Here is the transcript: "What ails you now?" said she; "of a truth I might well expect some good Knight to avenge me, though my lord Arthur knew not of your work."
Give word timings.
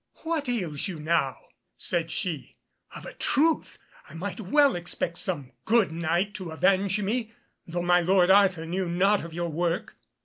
"What 0.23 0.49
ails 0.49 0.87
you 0.87 0.99
now?" 0.99 1.37
said 1.77 2.09
she; 2.09 2.55
"of 2.95 3.05
a 3.05 3.13
truth 3.13 3.77
I 4.09 4.15
might 4.15 4.39
well 4.41 4.75
expect 4.75 5.19
some 5.19 5.51
good 5.65 5.91
Knight 5.91 6.33
to 6.37 6.49
avenge 6.49 6.99
me, 6.99 7.33
though 7.67 7.83
my 7.83 8.01
lord 8.01 8.31
Arthur 8.31 8.65
knew 8.65 8.89
not 8.89 9.23
of 9.23 9.31
your 9.31 9.49
work." 9.49 9.93